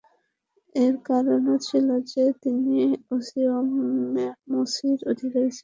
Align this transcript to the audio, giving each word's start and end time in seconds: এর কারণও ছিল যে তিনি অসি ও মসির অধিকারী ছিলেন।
এর 0.75 0.95
কারণও 1.07 1.55
ছিল 1.67 1.87
যে 2.11 2.23
তিনি 2.43 2.77
অসি 3.11 3.41
ও 3.49 3.57
মসির 4.51 4.99
অধিকারী 5.11 5.49
ছিলেন। 5.49 5.59